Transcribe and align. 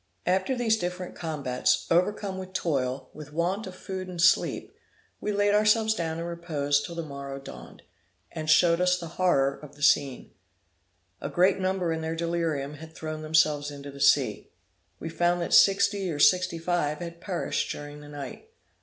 After 0.25 0.55
these 0.55 0.77
different 0.79 1.13
combats, 1.13 1.85
overcome 1.91 2.39
with 2.39 2.53
toil, 2.53 3.11
with 3.13 3.31
want 3.31 3.67
of 3.67 3.75
food 3.75 4.07
and 4.07 4.19
sleep, 4.19 4.73
we 5.19 5.31
laid 5.31 5.53
ourselves 5.53 5.93
down 5.93 6.17
and 6.17 6.27
reposed 6.27 6.83
till 6.87 6.95
the 6.95 7.03
morrow 7.05 7.39
dawned, 7.39 7.83
and 8.31 8.49
showed 8.49 8.81
us 8.81 8.97
the 8.97 9.09
horror 9.19 9.59
of 9.61 9.75
the 9.75 9.83
scene. 9.83 10.31
A 11.21 11.29
great 11.29 11.59
number 11.59 11.93
in 11.93 12.01
their 12.01 12.15
delirium 12.15 12.73
had 12.77 12.95
thrown 12.95 13.21
themselves 13.21 13.69
into 13.69 13.91
the 13.91 13.99
sea. 14.01 14.49
We 14.99 15.07
found 15.07 15.39
that 15.43 15.53
sixty 15.53 16.09
or 16.09 16.17
sixty 16.17 16.57
five 16.57 16.97
had 16.97 17.21
perished 17.21 17.71
during 17.71 18.01
the 18.01 18.09
night. 18.09 18.49